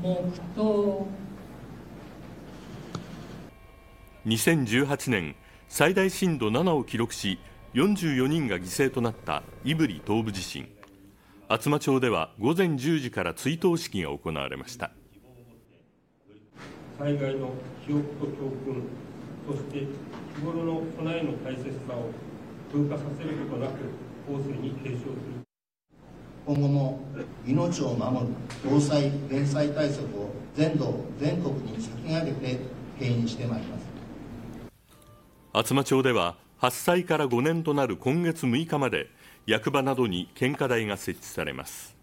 [0.00, 1.06] 黙祷
[4.24, 5.34] 2018年
[5.68, 7.40] 最大震度7を記録し
[7.74, 10.68] 44人が犠牲となった胆振東部地震。
[11.48, 14.92] 厚真町では午前10時から追悼式が行われました。
[16.98, 17.50] 災害の
[17.84, 18.82] 記憶と教訓
[19.48, 19.86] そして日
[20.44, 22.10] 頃の備えの大切さを
[22.72, 23.72] 風化させることなく
[24.28, 25.47] 後世に継承する。
[26.48, 26.98] 今後も
[27.46, 28.32] 命を守る
[28.64, 32.60] 防災・減災対策を全土全国に先駆けて
[32.98, 33.84] 牽引してまいります。
[35.52, 39.10] 厚真町では発災から5年となる今月6日まで
[39.46, 41.97] 役場などに献花台が設置されます。